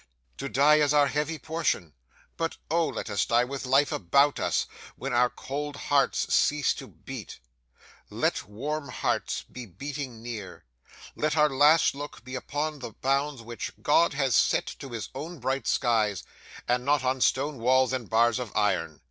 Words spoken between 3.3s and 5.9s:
with life about us; when our cold